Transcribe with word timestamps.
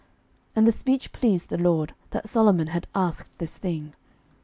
11:003:010 0.01 0.09
And 0.55 0.67
the 0.67 0.71
speech 0.71 1.11
pleased 1.11 1.49
the 1.49 1.59
LORD, 1.59 1.93
that 2.09 2.27
Solomon 2.27 2.67
had 2.69 2.87
asked 2.95 3.37
this 3.37 3.59
thing. 3.59 3.93